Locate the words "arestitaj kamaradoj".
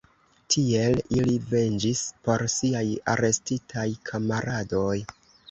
3.15-4.99